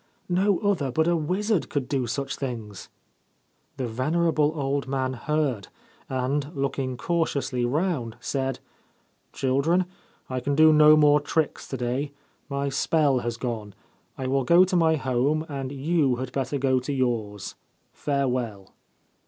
[0.29, 2.89] No other but a wizard could do such things!'
[3.77, 5.67] The venerable old man heard,
[6.09, 8.57] and, looking cautiously round, said:
[8.97, 9.85] * Children,
[10.27, 12.13] I can do no more tricks to day.
[12.49, 13.75] My spell has gone.
[14.17, 17.53] I will go to my home, and you had better go to yours.
[17.93, 18.73] Farewell.'